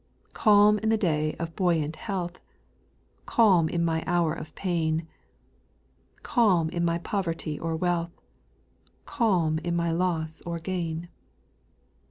[0.33, 2.39] Calm in the day of buoyant health;
[3.27, 5.05] Calm in my hour of pain;
[6.23, 8.19] Calm in my poverty or wealth;
[9.05, 11.11] Calm in my loss or gain;— 6.